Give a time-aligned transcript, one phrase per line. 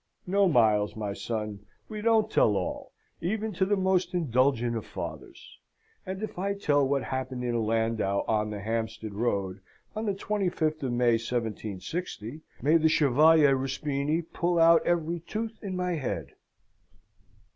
[0.25, 5.59] No, Miles, my son, we don't tell all, even to the most indulgent of fathers
[6.07, 9.61] and if I tell what happened in a landau on the Hampstead Road,
[9.95, 15.75] on the 25th of May, 1760, may the Chevalier Ruspini pull out every tooth in
[15.75, 16.33] my head!"